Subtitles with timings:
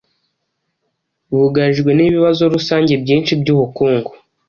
[1.37, 4.11] bugarijwe n'ibibazo rusange byinshi by'ubukungu,